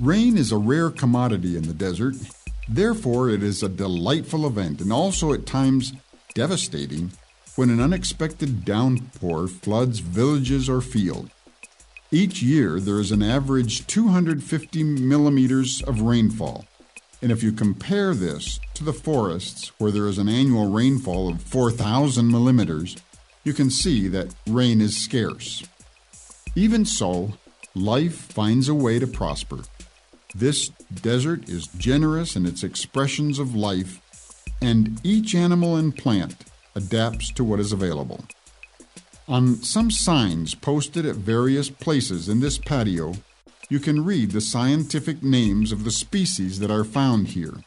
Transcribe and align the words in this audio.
Rain 0.00 0.36
is 0.36 0.52
a 0.52 0.56
rare 0.56 0.90
commodity 0.90 1.56
in 1.56 1.64
the 1.64 1.74
desert. 1.74 2.14
Therefore, 2.68 3.30
it 3.30 3.42
is 3.42 3.64
a 3.64 3.68
delightful 3.68 4.46
event 4.46 4.80
and 4.80 4.92
also 4.92 5.32
at 5.32 5.44
times 5.44 5.92
devastating 6.34 7.10
when 7.56 7.68
an 7.68 7.80
unexpected 7.80 8.64
downpour 8.64 9.48
floods 9.48 9.98
villages 9.98 10.68
or 10.68 10.80
fields. 10.80 11.30
Each 12.12 12.40
year, 12.40 12.78
there 12.78 13.00
is 13.00 13.10
an 13.10 13.24
average 13.24 13.88
250 13.88 14.84
millimeters 14.84 15.82
of 15.82 16.00
rainfall. 16.00 16.64
And 17.20 17.32
if 17.32 17.42
you 17.42 17.50
compare 17.50 18.14
this 18.14 18.60
to 18.74 18.84
the 18.84 18.92
forests, 18.92 19.72
where 19.78 19.90
there 19.90 20.06
is 20.06 20.18
an 20.18 20.28
annual 20.28 20.70
rainfall 20.70 21.28
of 21.28 21.42
4,000 21.42 22.30
millimeters, 22.30 22.96
you 23.42 23.52
can 23.52 23.68
see 23.68 24.06
that 24.06 24.32
rain 24.46 24.80
is 24.80 24.96
scarce. 24.96 25.64
Even 26.54 26.84
so, 26.84 27.32
life 27.74 28.14
finds 28.14 28.68
a 28.68 28.74
way 28.74 29.00
to 29.00 29.06
prosper. 29.08 29.64
This 30.34 30.68
desert 30.68 31.48
is 31.48 31.68
generous 31.68 32.36
in 32.36 32.46
its 32.46 32.62
expressions 32.62 33.38
of 33.38 33.54
life, 33.54 34.00
and 34.60 35.00
each 35.02 35.34
animal 35.34 35.76
and 35.76 35.96
plant 35.96 36.44
adapts 36.74 37.30
to 37.32 37.44
what 37.44 37.60
is 37.60 37.72
available. 37.72 38.24
On 39.26 39.56
some 39.56 39.90
signs 39.90 40.54
posted 40.54 41.04
at 41.04 41.16
various 41.16 41.70
places 41.70 42.28
in 42.28 42.40
this 42.40 42.58
patio, 42.58 43.14
you 43.68 43.78
can 43.80 44.04
read 44.04 44.30
the 44.30 44.40
scientific 44.40 45.22
names 45.22 45.72
of 45.72 45.84
the 45.84 45.90
species 45.90 46.60
that 46.60 46.70
are 46.70 46.84
found 46.84 47.28
here. 47.28 47.62